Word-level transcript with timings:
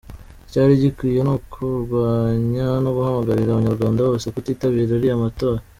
Icyari 0.47 0.73
gikwiye 0.81 1.19
ni 1.23 1.31
ukurwanya 1.35 2.67
no 2.83 2.89
guhamagarira 2.95 3.49
abanyarwanda 3.51 3.99
bose 4.09 4.27
kutitabira 4.33 4.93
ariya 4.99 5.23
matora. 5.25 5.59